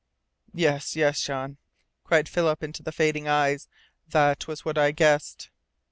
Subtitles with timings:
[0.55, 1.57] "Yes, yes, Jean!"
[2.05, 3.67] cried Philip into the fading eyes.
[4.09, 5.51] "That was what I guessed!"